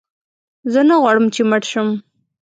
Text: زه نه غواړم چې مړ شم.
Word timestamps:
زه 0.71 0.81
نه 0.89 0.95
غواړم 1.01 1.25
چې 1.35 1.41
مړ 1.49 1.61
شم. 1.71 1.89